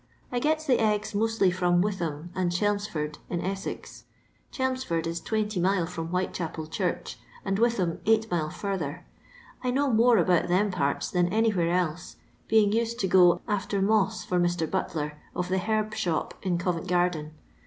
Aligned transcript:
"I 0.31 0.39
gets 0.39 0.65
the 0.65 0.79
eggs 0.81 1.13
mostly 1.13 1.51
from 1.51 1.79
Witham 1.83 2.31
and 2.33 2.51
Chelmsford, 2.51 3.19
in 3.29 3.39
Essex; 3.39 4.05
Chelmsford 4.49 5.05
is 5.05 5.21
20 5.21 5.59
mile 5.59 5.85
from 5.85 6.07
Whitechapel 6.07 6.65
Church, 6.65 7.19
and 7.45 7.59
Witham, 7.59 7.99
8 8.07 8.31
mile 8.31 8.49
further. 8.49 9.05
I 9.63 9.69
know 9.69 9.91
more 9.91 10.17
about 10.17 10.47
them 10.47 10.71
pnrts 10.71 11.11
than 11.11 11.29
anywhere 11.31 11.69
else, 11.69 12.15
being 12.47 12.71
used 12.71 12.97
to 13.01 13.07
go 13.07 13.41
after 13.47 13.79
moss 13.79 14.25
for 14.25 14.39
Mr. 14.39 14.67
Butler, 14.67 15.19
of 15.35 15.49
the 15.49 15.59
herb 15.59 15.93
shop 15.93 16.33
in 16.41 16.57
Covent 16.57 16.87
GKirden. 16.87 17.33